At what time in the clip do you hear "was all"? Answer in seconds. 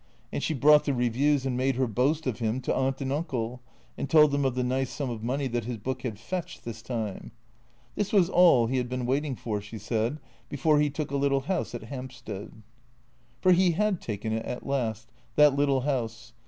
8.11-8.65